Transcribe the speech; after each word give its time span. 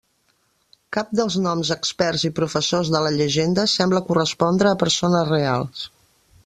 Cap 0.95 1.11
dels 1.19 1.35
noms 1.47 1.71
d'experts 1.73 2.25
i 2.31 2.33
professors 2.41 2.91
de 2.97 3.03
la 3.07 3.13
llegenda 3.19 3.67
sembla 3.77 4.05
correspondre 4.11 4.71
a 4.75 4.81
persones 4.85 5.33
reals. 5.37 5.89